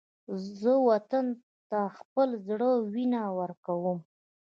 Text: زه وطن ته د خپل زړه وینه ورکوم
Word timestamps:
زه 0.59 0.71
وطن 0.89 1.25
ته 1.69 1.79
د 1.87 1.91
خپل 1.97 2.29
زړه 2.47 2.69
وینه 2.93 3.21
ورکوم 3.39 3.99